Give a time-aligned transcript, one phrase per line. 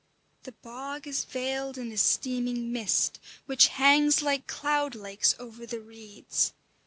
[0.45, 5.79] The bog is veiled in a steaming mist, which hangs like cloud lakes over the
[5.79, 6.53] reeds.